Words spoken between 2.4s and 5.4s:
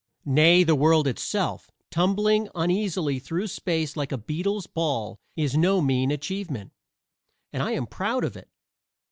uneasily through space like a beetle's ball,